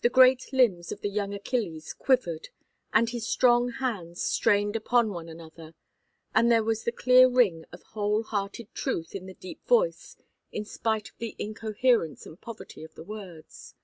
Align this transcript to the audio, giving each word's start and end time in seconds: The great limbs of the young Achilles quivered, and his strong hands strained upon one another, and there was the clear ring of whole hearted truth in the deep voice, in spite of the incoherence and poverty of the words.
The 0.00 0.08
great 0.08 0.54
limbs 0.54 0.90
of 0.90 1.02
the 1.02 1.10
young 1.10 1.34
Achilles 1.34 1.92
quivered, 1.92 2.48
and 2.94 3.10
his 3.10 3.28
strong 3.28 3.68
hands 3.72 4.22
strained 4.22 4.74
upon 4.74 5.10
one 5.10 5.28
another, 5.28 5.74
and 6.34 6.50
there 6.50 6.64
was 6.64 6.84
the 6.84 6.92
clear 6.92 7.28
ring 7.28 7.66
of 7.70 7.82
whole 7.92 8.22
hearted 8.22 8.72
truth 8.72 9.14
in 9.14 9.26
the 9.26 9.34
deep 9.34 9.62
voice, 9.66 10.16
in 10.50 10.64
spite 10.64 11.10
of 11.10 11.18
the 11.18 11.36
incoherence 11.38 12.24
and 12.24 12.40
poverty 12.40 12.82
of 12.82 12.94
the 12.94 13.04
words. 13.04 13.74